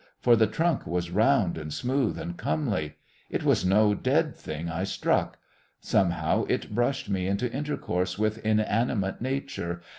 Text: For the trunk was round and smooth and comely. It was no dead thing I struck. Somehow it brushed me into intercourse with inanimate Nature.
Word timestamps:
For 0.19 0.35
the 0.35 0.47
trunk 0.47 0.87
was 0.87 1.11
round 1.11 1.59
and 1.59 1.71
smooth 1.71 2.17
and 2.17 2.35
comely. 2.35 2.95
It 3.29 3.43
was 3.43 3.63
no 3.63 3.93
dead 3.93 4.35
thing 4.35 4.67
I 4.67 4.83
struck. 4.83 5.37
Somehow 5.79 6.45
it 6.49 6.73
brushed 6.73 7.07
me 7.07 7.27
into 7.27 7.53
intercourse 7.53 8.17
with 8.17 8.43
inanimate 8.43 9.21
Nature. 9.21 9.79